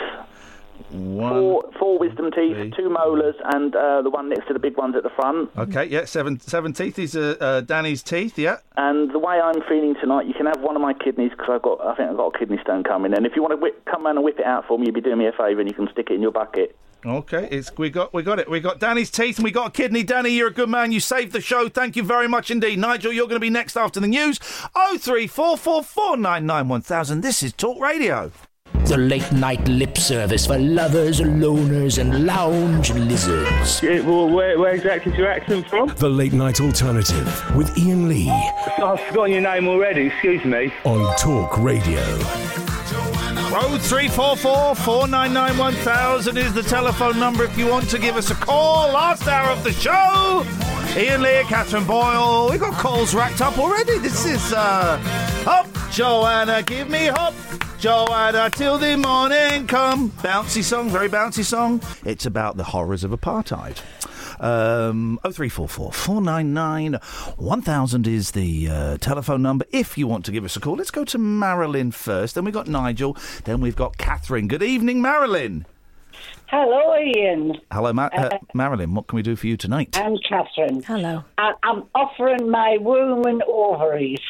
[0.90, 4.94] four, four wisdom teeth, two molars, and uh, the one next to the big ones
[4.96, 5.50] at the front.
[5.56, 6.96] Okay, yeah, seven seven teeth.
[6.96, 8.38] These are uh, Danny's teeth.
[8.38, 8.58] Yeah.
[8.76, 11.62] And the way I'm feeling tonight, you can have one of my kidneys because I've
[11.62, 13.14] got, I think I've got a kidney stone coming.
[13.14, 14.94] And if you want to whip, come round and whip it out for me, you'd
[14.94, 16.76] be doing me a favour, and you can stick it in your bucket.
[17.06, 18.50] Okay, it's we got we got it.
[18.50, 20.02] We got Danny's teeth and we got a kidney.
[20.02, 20.90] Danny, you're a good man.
[20.90, 21.68] You saved the show.
[21.68, 22.78] Thank you very much indeed.
[22.78, 24.40] Nigel, you're going to be next after the news.
[24.74, 27.20] Oh three four four four nine nine one thousand.
[27.20, 28.32] This is Talk Radio.
[28.84, 33.80] The late night lip service for lovers, loners, and lounge lizards.
[33.82, 35.88] well, where, where exactly is your accent from?
[35.88, 40.72] The Late Night Alternative with Iain Lee I've forgotten your name already, excuse me.
[40.84, 42.00] on Talk Radio.
[43.50, 47.56] Road Oh three four four four nine nine one thousand is the telephone number if
[47.56, 48.92] you want to give us a call.
[48.92, 50.44] Last hour of the show.
[50.96, 52.50] Iain Lee, Catherine Boyle.
[52.50, 53.98] We've got calls racked up already.
[53.98, 55.00] This is uh,
[55.46, 56.62] up, Joanna.
[56.62, 57.34] Give me hope,
[57.84, 60.08] Joanna, till the morning come.
[60.22, 61.82] Bouncy song, very bouncy song.
[62.06, 63.78] It's about the horrors of apartheid.
[64.40, 66.94] Um, 0344 499
[67.36, 70.76] 1000 is the uh, telephone number if you want to give us a call.
[70.76, 72.36] Let's go to Marilyn first.
[72.36, 73.18] Then we've got Nigel.
[73.44, 74.48] Then we've got Catherine.
[74.48, 75.66] Good evening, Marilyn.
[76.46, 77.60] Hello, Iain.
[77.70, 78.94] Hello, Ma- uh, Uh, Marilyn.
[78.94, 79.98] What can we do for you tonight?
[80.02, 80.82] I'm Catherine.
[80.84, 81.22] Hello.
[81.36, 84.20] I- I'm offering my womb and ovaries.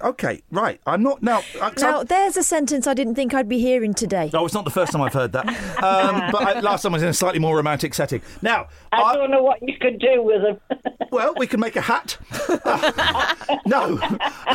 [0.00, 0.80] Okay, right.
[0.86, 1.40] I'm not now.
[1.40, 4.30] so- Now, there's a sentence I didn't think I'd be hearing today.
[4.32, 5.46] No, it's not the first time I've heard that.
[5.82, 8.22] Um, but I, last time I was in a slightly more romantic setting.
[8.42, 10.60] Now, I, don't know what you could do with them.
[11.10, 12.18] well, we can make a hat.
[13.66, 13.98] no,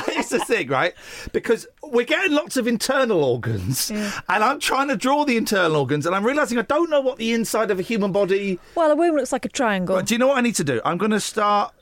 [0.07, 0.93] it's the thing, right?
[1.31, 6.05] Because we're getting lots of internal organs, and I'm trying to draw the internal organs,
[6.05, 8.59] and I'm realizing I don't know what the inside of a human body.
[8.75, 9.95] Well, a womb looks like a triangle.
[9.95, 10.81] Right, do you know what I need to do?
[10.85, 11.73] I'm going to start.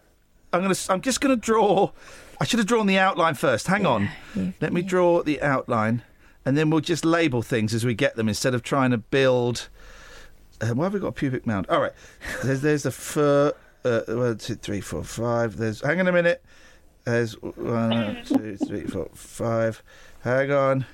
[0.54, 0.92] I'm going to.
[0.92, 1.92] I'm just going to draw.
[2.39, 3.67] I should have drawn the outline first.
[3.67, 4.10] Hang on.
[4.62, 6.04] Let me draw the outline,
[6.45, 9.69] and then we'll just label things as we get them instead of trying to build.
[10.62, 11.67] Uh, why have we got a pubic mound?
[11.69, 11.93] All right.
[12.43, 13.54] There's there's the fur.
[13.86, 15.58] Uh, one, two, three, four, five.
[15.58, 15.82] There's.
[15.82, 16.43] Hang on a minute.
[17.06, 19.82] There's one, two, three, four, five.
[20.21, 20.86] Hang on.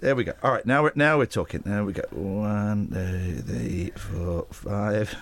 [0.00, 0.32] There we go.
[0.42, 0.64] All right.
[0.64, 1.60] Now we're now we're talking.
[1.64, 2.02] There we go.
[2.10, 5.14] One, two, three, four, five.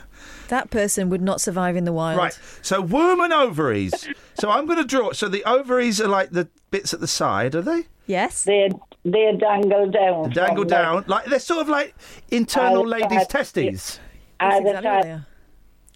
[0.48, 2.18] That person would not survive in the wild.
[2.18, 2.38] Right.
[2.62, 4.08] So womb and ovaries.
[4.38, 5.12] so I'm going to draw.
[5.12, 7.86] So the ovaries are like the bits at the side, are they?
[8.06, 8.44] Yes.
[8.44, 8.68] They're
[9.04, 10.28] they dangle down.
[10.28, 11.04] They dangle from down.
[11.08, 11.94] Like they're sort of like
[12.30, 13.30] internal Either ladies' side.
[13.30, 14.00] testes.
[14.38, 15.24] Either exactly side.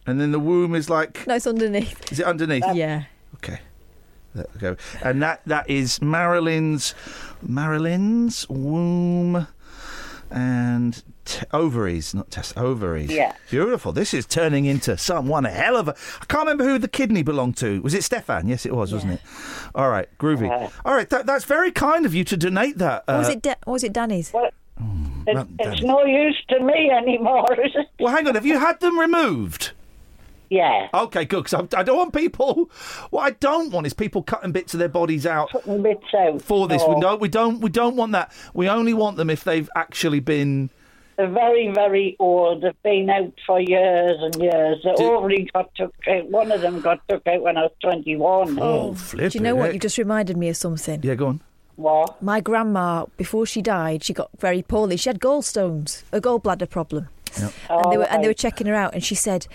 [0.07, 1.25] And then the womb is like.
[1.29, 2.11] No, it's underneath.
[2.11, 2.64] Is it underneath?
[2.75, 3.05] Yeah.
[3.37, 3.61] Okay.
[4.35, 4.77] There we go.
[5.03, 6.95] And that that is Marilyn's
[7.42, 9.47] Marilyn's womb
[10.31, 13.11] and t- ovaries, not test ovaries.
[13.11, 13.35] Yeah.
[13.51, 13.92] Beautiful.
[13.92, 15.95] This is turning into some one hell of a.
[16.21, 17.83] I can't remember who the kidney belonged to.
[17.83, 18.49] Was it Stefan?
[18.49, 19.21] Yes, it was, wasn't it?
[19.75, 20.51] All right, groovy.
[20.85, 23.05] All right, that, that's very kind of you to donate that.
[23.09, 24.33] Or was uh, it da- was it Danny's?
[24.33, 24.51] Well,
[25.27, 27.87] it, it's no use to me anymore, is it?
[28.01, 28.35] well, hang on.
[28.35, 29.73] Have you had them removed?
[30.52, 30.88] Yeah.
[30.92, 31.44] Okay, good.
[31.44, 32.70] Because I, I don't want people.
[33.10, 36.42] What I don't want is people cutting bits of their bodies out Putting bits out.
[36.42, 36.82] for this.
[36.82, 36.94] No.
[36.94, 37.20] We don't.
[37.20, 37.60] We don't.
[37.60, 38.32] We don't want that.
[38.52, 40.68] We only want them if they've actually been.
[41.16, 42.62] They're very, very old.
[42.62, 44.78] They've been out for years and years.
[44.82, 46.26] The Do- ovary got took out.
[46.28, 48.58] One of them got took out when I was 21.
[48.58, 49.72] Oh, oh flip Do you know what?
[49.72, 51.00] You just reminded me of something.
[51.02, 51.40] Yeah, go on.
[51.76, 52.22] What?
[52.22, 54.98] My grandma, before she died, she got very poorly.
[54.98, 57.08] She had gallstones, a gallbladder problem.
[57.37, 57.51] And
[57.90, 59.47] they oh, were and they were checking her out, and she said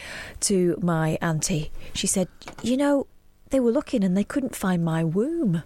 [0.42, 2.28] to my auntie, she said,
[2.63, 3.06] "You know,
[3.50, 5.63] they were looking and they couldn't find my womb."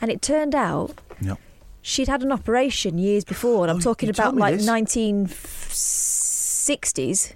[0.00, 1.34] And it turned out Yeah.
[1.82, 4.56] she'd had an operation years before, and I'm oh, talking Oh, you told about like
[4.58, 4.68] this.
[4.68, 7.32] 1960s.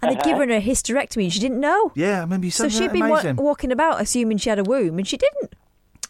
[0.00, 0.30] And they'd uh-huh.
[0.30, 1.90] given her a hysterectomy, and she didn't know.
[1.96, 4.64] Yeah, I remember you So saying she'd been wa- walking about assuming she had a
[4.64, 5.56] womb, and she didn't.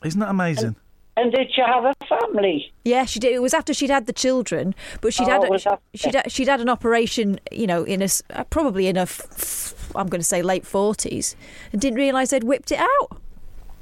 [0.04, 0.76] Isn't that amazing?
[1.16, 1.94] And did she have a
[2.32, 2.72] family?
[2.84, 3.32] Yeah, she did.
[3.32, 5.78] It was after she'd had the children, but she'd Oh, had it after.
[5.94, 9.02] she'd had, she'd had an operation, you know, in a s- uh, probably in a
[9.02, 11.36] f- f- I'm going to say late forties,
[11.72, 13.18] and didn't realise they'd whipped it out.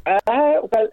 [0.06, 0.20] Uh,
[0.72, 0.88] well,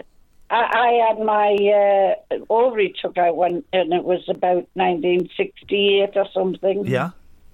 [0.50, 6.28] I, I had my uh, ovary took out when, and it was about 1968 or
[6.34, 6.86] something.
[6.86, 7.12] Yeah.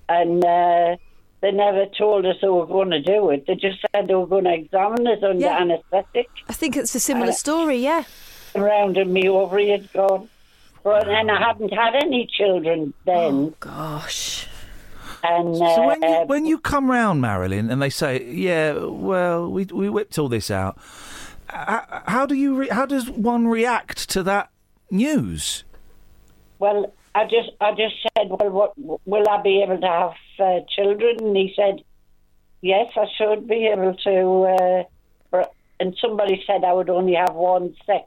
[0.07, 0.95] And uh,
[1.41, 3.45] they never told us they were going to do it.
[3.47, 5.57] They just said they were going to examine it under Yeah.
[5.61, 6.27] anaesthetic.
[6.47, 7.77] I think it's a similar Uh, story.
[7.77, 8.03] Yeah.
[8.55, 10.29] Around and me ovary had gone.
[10.83, 13.53] But and I hadn't had any children then.
[13.59, 14.47] gosh.
[15.23, 19.51] And uh, So when you, when you come round, Marilyn, and they say, "Yeah, well,
[19.51, 20.77] we we whipped all this out,"
[21.47, 24.49] how, how do you re- how does one react to that
[24.89, 25.65] news?
[26.59, 28.73] Well, I just I just said, well, what
[29.05, 31.17] will I be able to have uh, children?
[31.19, 31.83] And he said,
[32.61, 34.85] yes, I should be able to.
[35.33, 35.43] Uh,
[35.79, 38.05] and somebody said I would only have one sex.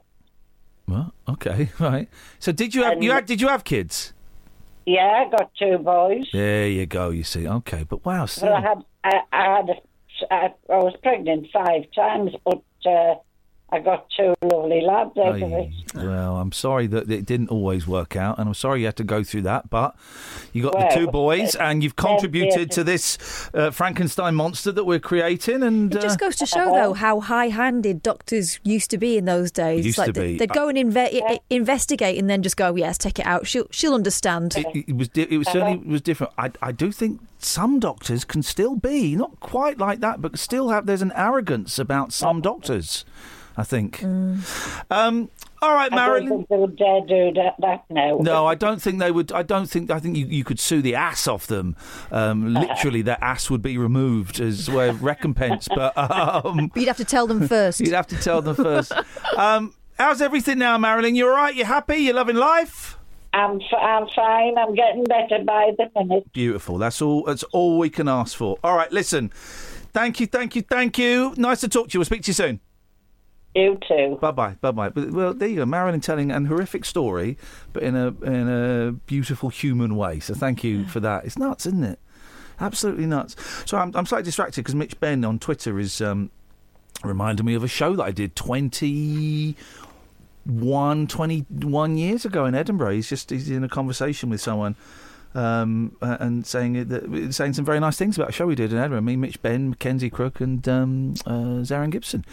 [0.87, 2.09] Well, okay, right.
[2.39, 4.13] So did you have you had did you have kids?
[4.85, 6.27] Yeah, I got two boys.
[6.33, 7.09] There you go.
[7.09, 10.93] You see, okay, but wow, Well, I had I, I had a, I, I was
[11.01, 13.15] pregnant five times, but uh,
[13.73, 15.69] I got two lovely lads out of it.
[15.95, 19.03] well, I'm sorry that it didn't always work out, and I'm sorry you had to
[19.03, 19.71] go through that.
[19.71, 19.95] But
[20.53, 23.17] you got the two boys, uh, and you've contributed to this
[23.55, 25.63] uh, Frankenstein monster that we're creating.
[25.63, 29.25] And It just uh, goes to show, though, how high-handed doctors used to be in
[29.25, 29.85] those days.
[29.87, 30.37] Used like to they- be.
[30.37, 33.47] They'd go and inve- i- investigate, and then just go, "Yes, take it out.
[33.47, 35.07] She'll she'll understand." It, it was.
[35.09, 36.31] di- It was certainly was different.
[36.37, 40.69] I, I do think some doctors can still be not quite like that, but still
[40.69, 40.85] have.
[40.85, 43.03] There's an arrogance about some doctors.
[43.55, 44.03] I think.
[44.03, 45.29] Um,
[45.61, 46.29] all right, I don't Marilyn.
[46.29, 48.17] think they would dare do that, that now.
[48.19, 49.31] No, I don't think they would.
[49.31, 49.91] I don't think.
[49.91, 51.75] I think you, you could sue the ass off them.
[52.11, 55.67] Um, literally, their ass would be removed as a way of recompense.
[55.73, 57.79] But um, you'd have to tell them first.
[57.79, 58.91] you'd have to tell them first.
[59.37, 61.15] Um, how's everything now, Marilyn?
[61.15, 61.55] You're all right?
[61.55, 61.97] You're happy?
[61.97, 62.97] You're loving life?
[63.33, 64.57] I'm f- I'm fine.
[64.57, 66.31] I'm getting better by the minute.
[66.33, 66.77] Beautiful.
[66.77, 67.23] That's all.
[67.23, 68.57] That's all we can ask for.
[68.63, 68.91] All right.
[68.91, 69.29] Listen.
[69.93, 70.25] Thank you.
[70.27, 70.63] Thank you.
[70.63, 71.33] Thank you.
[71.37, 71.99] Nice to talk to you.
[71.99, 72.59] We'll speak to you soon.
[73.55, 74.17] You too.
[74.19, 74.57] Bye bye.
[74.61, 74.89] Bye bye.
[74.89, 75.65] Well, there you go.
[75.65, 77.37] Marilyn telling an horrific story,
[77.71, 80.19] but in a in a beautiful human way.
[80.19, 81.25] So thank you for that.
[81.25, 81.99] It's nuts, isn't it?
[82.59, 83.35] Absolutely nuts.
[83.65, 86.31] So I'm I'm slightly distracted because Mitch Benn on Twitter is um,
[87.03, 92.93] reminding me of a show that I did 21, 21 years ago in Edinburgh.
[92.93, 94.75] He's just he's in a conversation with someone.
[95.35, 98.77] Um, and saying that, saying some very nice things about a show we did in
[98.77, 99.01] Edinburgh.
[99.01, 102.23] Me, Mitch Benn, Mackenzie Crook, and um, uh, Zarin Gibson.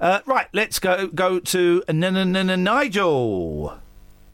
[0.00, 3.78] Uh, right, let's go go to Nigel.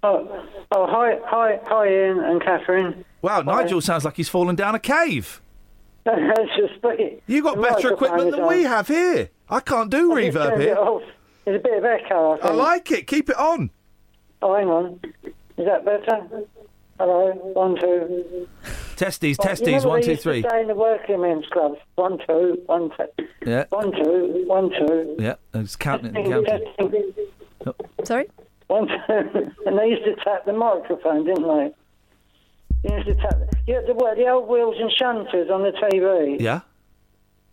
[0.03, 3.05] Oh, oh, hi, hi, hi, Iain and Catherine.
[3.23, 5.41] Wow, Nigel sounds like he's fallen down a cave.
[7.27, 9.29] You got better equipment than we have here.
[9.51, 10.77] I can't do I reverb here.
[11.45, 12.39] There's a bit of echo.
[12.39, 13.07] I, I like it.
[13.07, 13.71] Keep it on.
[14.41, 15.01] Oh, hang on.
[15.25, 16.45] Is that better?
[16.99, 18.49] Hello, one, two.
[18.97, 19.67] Testes, you testes.
[19.67, 20.43] remember One, they two, used to three.
[20.43, 25.17] Say in the working men's clubs, one, two, one, two, Yeah, one, two, one, two.
[25.19, 25.35] yeah.
[25.55, 26.17] It's counting.
[26.17, 27.15] it counting.
[28.05, 28.27] Sorry.
[28.67, 28.95] One, two.
[29.67, 31.73] and they used to tap the microphone, didn't they?
[32.89, 33.39] They used to tap.
[33.69, 36.41] Yeah, the, the old wheels and shunters on the TV.
[36.41, 36.61] Yeah.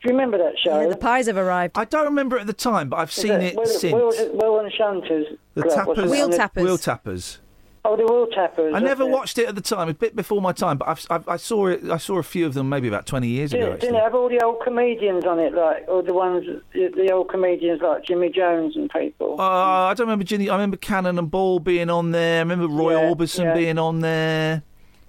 [0.02, 0.82] Do you remember that show?
[0.82, 1.78] Yeah, the pies have arrived.
[1.78, 3.94] I don't remember it at the time, but I've Is seen that it Wheel, since.
[3.94, 5.38] Wheel, wheel and shunters.
[5.54, 6.12] The club, tappers.
[6.12, 6.64] Wheel the- tappers.
[6.64, 7.40] Wheel tappers.
[7.88, 8.74] Oh, the wheel tappers.
[8.74, 9.90] I never watched it at the time.
[9.90, 11.84] A bit before my time, but I've, I've, I saw it.
[11.90, 13.62] I saw a few of them maybe about twenty years ago.
[13.62, 13.88] Didn't, Actually.
[13.90, 17.30] didn't it have all the old comedians on it, like all the ones, the, old
[17.30, 19.40] comedians like Jimmy Jones and people?
[19.40, 20.50] Uh, I don't remember Ginny.
[20.50, 22.38] I remember Cannon and Ball being on there.
[22.38, 23.54] I remember Roy Yeah, Orbison yeah.
[23.54, 24.64] being on there.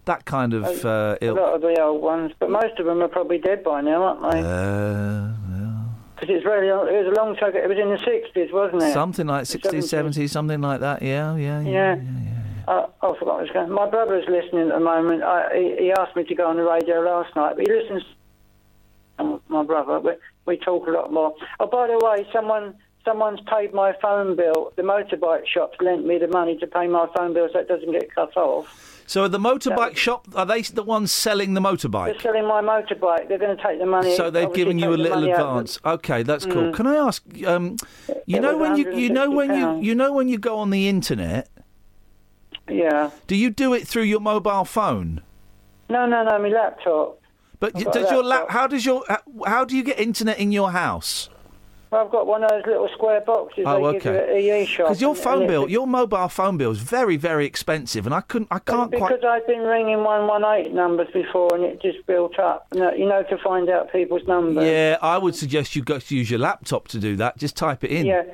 [0.05, 3.09] That kind of uh, a lot of the old ones, but most of them are
[3.09, 4.41] probably dead by now, aren't they?
[4.41, 5.33] Uh,
[6.15, 7.49] Because it's really, it was a long time.
[7.51, 7.59] ago.
[7.59, 8.93] It was in the sixties, wasn't it?
[8.93, 11.03] something like 60s, 70s, something like that.
[11.03, 11.97] Yeah, yeah, yeah.
[11.97, 12.01] Yeah.
[12.67, 13.71] Uh, I forgot what I was going.
[13.71, 15.23] My brother's listening at the moment.
[15.23, 18.03] I, he, he asked me to go on the radio last night, but he listens.
[19.49, 20.13] My brother, we,
[20.47, 21.35] we talk a lot more.
[21.61, 22.75] Oh, by the way, someone
[23.05, 24.73] someone's paid my phone bill.
[24.77, 27.91] The motorbike shop's lent me the money to pay my phone bill so it doesn't
[27.93, 29.05] get cut off.
[29.07, 32.21] So the motorbike shop are they the ones selling the They're motorbike?
[32.21, 33.29] selling my motorbike.
[33.29, 34.17] They're going to take the money.
[34.17, 35.79] So they've given you a little money out advance.
[35.85, 36.73] Okay, that's cool.
[36.73, 36.75] Mm.
[36.75, 37.23] Can I ask?
[37.47, 37.77] Um,
[38.27, 40.71] you It know when you you know when you you know when you go on
[40.71, 41.49] the internet.
[42.69, 43.11] Yeah.
[43.27, 45.23] Do you do it through your mobile phone?
[45.89, 47.21] No, no, no, my laptop.
[47.61, 48.47] But I've does your lap?
[48.51, 49.05] How does your
[49.47, 51.31] how- do you get internet in your house?
[51.91, 54.17] Well, I've got one of those little square boxes Oh, okay.
[54.17, 54.87] at EE shop.
[54.89, 58.23] Because your phone and bill, your mobile phone bill is very, very expensive, and I
[58.23, 59.25] couldn't, I can't because quite.
[59.25, 62.67] I've been ringing 118 numbers before and it just built up.
[62.75, 64.65] You know to find out people's numbers.
[64.65, 67.39] Yeah, I would suggest you go to use your laptop to do that.
[67.39, 68.05] Just type it in.
[68.07, 68.25] Yeah,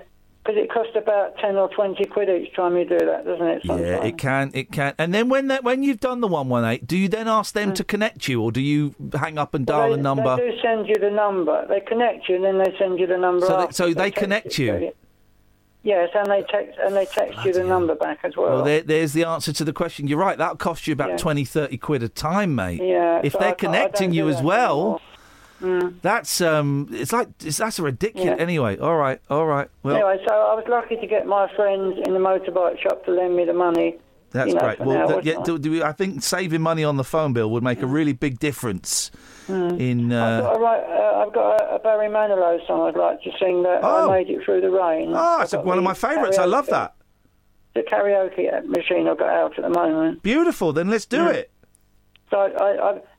[0.44, 3.64] because it costs about 10 or 20 quid each time you do that, doesn't it?
[3.64, 4.92] Yeah, it can, it can.
[4.98, 7.54] And then when that, when you've done the one one eight, do you then ask
[7.54, 9.90] them to connect you, or do you hang up and dial Mm.
[9.90, 10.36] Well, a number?
[10.36, 11.64] They do send you the number.
[11.68, 13.46] They connect you and then they send you the number.
[13.46, 14.92] So they- so they text connect you?
[15.84, 18.50] Yes, and they text and they text you the number back as well.
[18.56, 20.06] Well, there, there's the answer to the question.
[20.06, 20.38] You're right.
[20.38, 21.16] That'll cost you about Yeah.
[21.16, 22.80] twenty, thirty 20, 30 quid a time, mate.
[22.82, 25.00] Yeah, If so they're I I connecting don't you as that well,
[25.62, 25.94] Mm.
[26.02, 28.26] that's um, it's like it's, that's a ridiculous.
[28.36, 28.42] Yeah.
[28.42, 29.68] Anyway, all right, all right.
[29.82, 33.12] Well, anyway, so I was lucky to get my friends in the motorbike shop to
[33.12, 33.96] lend me the money.
[34.32, 34.80] that's you know, great.
[34.80, 35.42] Well, now, th- yeah, I?
[35.44, 38.12] do, do we, I think saving money on the phone bill would make a really
[38.12, 39.10] big difference
[39.48, 39.80] Mm.
[39.80, 40.12] in.
[40.12, 43.22] I've got, Uh, a, right, uh, I've got a, a Barry Manilow song I'd like
[43.22, 44.08] to sing that Oh.
[44.08, 45.10] I made it through the rain.
[45.12, 46.38] Oh, I've it's one of my favourites.
[46.38, 46.94] I love that.
[47.74, 50.22] The karaoke machine I've got out at the moment.
[50.22, 50.72] Beautiful.
[50.72, 51.28] Then let's do Yeah.
[51.30, 51.50] it.
[52.32, 52.48] So I,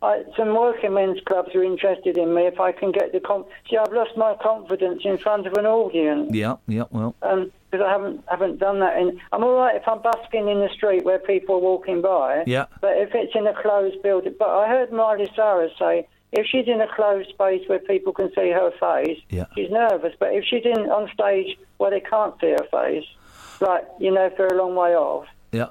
[0.01, 3.19] I, I, some working men's clubs are interested in me if I can get the
[3.19, 3.77] com- see.
[3.77, 6.85] I've lost my confidence in front of an audience Yeah, yeah.
[6.89, 8.97] Well, um, because I haven't haven't done that.
[8.97, 12.43] In I'm all right if I'm busking in the street where people are walking by.
[12.47, 12.65] Yeah.
[12.81, 16.67] But if it's in a closed building, but I heard Miley Cyrus say if she's
[16.67, 19.45] in a closed space where people can see her face, Yeah.
[19.53, 20.15] she's nervous.
[20.19, 23.05] But if she's in on stage where they can't see her face,
[23.61, 25.67] like you know, if they're a long way off, yeah.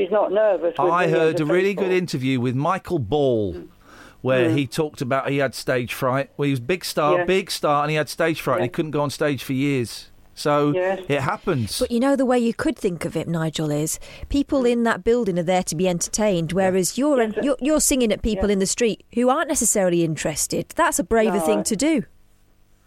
[0.00, 0.74] She's not nervous.
[0.78, 1.84] with I heard a really people.
[1.84, 3.56] good interview with Michael Ball.
[4.22, 4.56] Where Mm.
[4.58, 6.28] he talked about he had stage fright.
[6.36, 7.24] Well, he was a big star, Yeah.
[7.24, 10.10] big star, and he had stage fright, and he couldn't go on stage for years.
[10.34, 11.78] So it happens.
[11.80, 15.04] But you know, the way you could think of it, Nigel, is people in that
[15.04, 18.66] building are there to be entertained, whereas you're you're, you're singing at people in the
[18.66, 20.66] street who aren't necessarily interested.
[20.76, 22.02] That's a braver No, thing I- to do.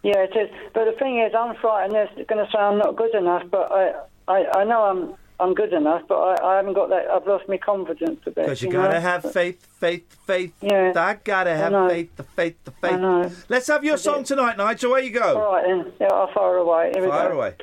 [0.04, 0.50] Yeah, it is.
[0.72, 1.94] But the thing is, I'm frightened.
[1.94, 3.92] They're going to sound not good enough, but I,
[4.28, 7.06] I, I know I'm, I'm good enough, but I, I haven't got that.
[7.10, 8.36] I've lost my confidence a bit.
[8.36, 9.00] Because you you gotta know?
[9.00, 10.52] have faith, faith, faith.
[10.60, 10.92] Yeah.
[10.94, 11.88] I gotta have know.
[11.88, 12.92] faith, the faith, the faith.
[12.92, 13.30] I know.
[13.48, 14.92] Let's have your song tonight, Nigel.
[14.92, 15.40] Where you go?
[15.40, 15.92] All right then.
[16.00, 16.92] Yeah, I'll fire away.
[16.94, 17.36] Here we Fire go.
[17.36, 17.54] away.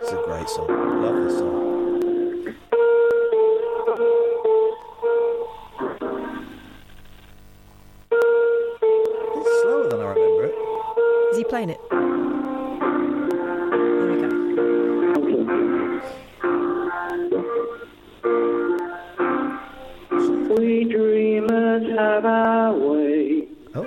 [0.00, 0.68] It's a great song.
[1.02, 1.62] Love this song.
[8.14, 10.54] It's slower than I remember it.
[11.32, 11.80] Is he playing it?
[20.56, 23.86] We dreamers have our way oh.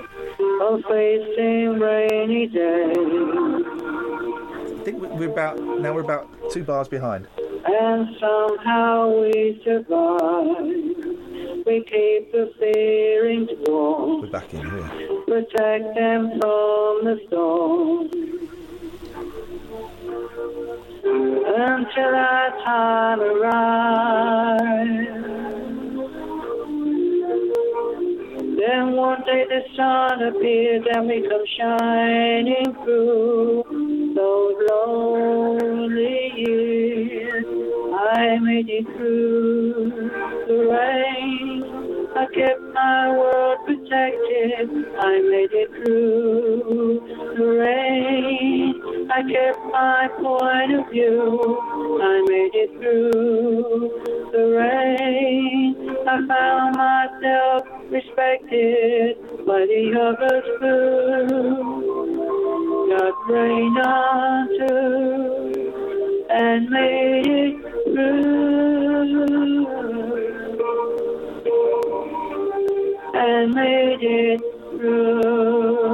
[0.62, 2.96] of facing rainy days.
[2.96, 5.92] I think we- we're about now.
[5.94, 7.26] We're about two bars behind.
[7.66, 10.56] and somehow we survive.
[11.66, 14.90] We keep the feelings warm, We're back in here.
[15.26, 18.08] protect them from the storm.
[21.04, 24.76] Until our time arrives.
[28.66, 33.62] Then one day the sun appears and we come shining through
[34.16, 37.44] those lonely years.
[37.94, 40.10] I made it through
[40.48, 41.62] the rain.
[42.16, 44.68] I kept my world protected.
[44.98, 47.06] I made it through
[47.38, 48.85] the rain.
[49.08, 51.98] I kept my point of view.
[52.02, 53.90] I made it through
[54.32, 55.96] the rain.
[56.06, 59.16] I found myself respected
[59.46, 61.86] by the others too.
[62.90, 65.26] Got rain on too
[66.30, 68.46] and made it through.
[73.14, 74.40] And made it
[74.78, 75.85] through.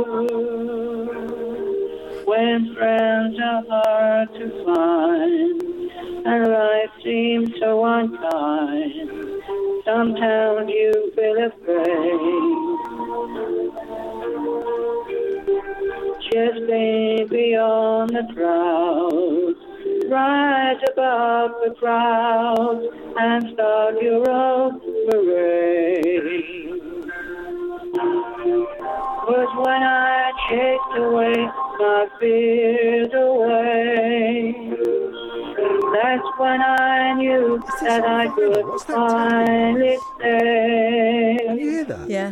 [2.52, 5.62] When friends are hard to find
[6.26, 9.10] and life seems so unkind,
[9.86, 12.20] sometimes you feel afraid.
[16.30, 19.60] Just stay beyond the clouds,
[20.10, 22.84] rise above the crowds,
[23.16, 26.82] and start your own parade.
[29.24, 34.54] Was when I chased away my fears away.
[35.92, 41.38] That's when I knew that I could finally say.
[41.46, 42.08] Can you hear that?
[42.10, 42.30] Yeah.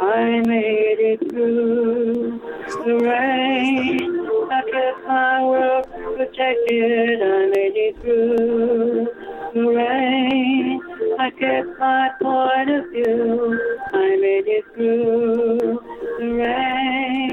[0.00, 2.40] I made it through
[2.84, 4.26] the rain.
[4.50, 5.86] I kept my world
[6.16, 7.22] protected.
[7.22, 9.08] I made it through
[9.54, 10.80] the rain.
[11.18, 13.60] I kept my point of view.
[13.92, 15.80] I made it through
[16.18, 17.27] the rain.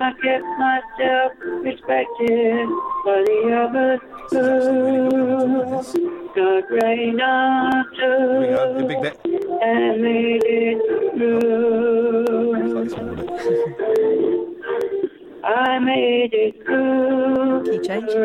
[0.00, 1.32] I kept myself
[1.64, 2.68] respected
[3.04, 5.82] by the others too.
[6.36, 9.14] God rained on The big bit.
[9.60, 10.78] and made it
[11.16, 12.24] through.
[15.44, 17.78] I made it through the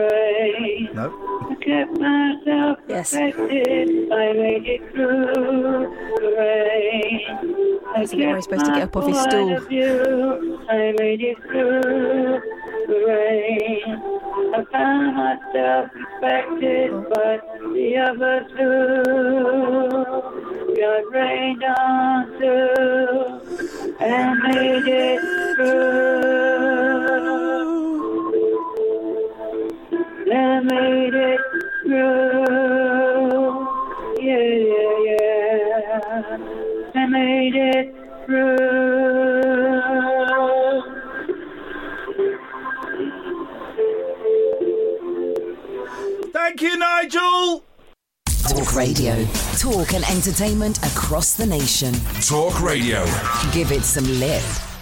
[0.09, 0.89] rain.
[0.93, 1.11] No.
[1.49, 4.11] I kept myself respected.
[4.11, 5.88] I made it through
[6.19, 7.21] the rain.
[7.95, 10.53] I Isn't he supposed to get up off his stool?
[10.74, 12.41] I made it through
[12.88, 14.01] the rain.
[14.55, 17.41] I found myself respected but
[17.76, 19.93] the others too.
[20.76, 25.32] God rained on too and made it
[49.58, 51.93] Talk and entertainment across the nation.
[52.22, 53.06] Talk Radio.
[53.54, 54.43] Give it some lip.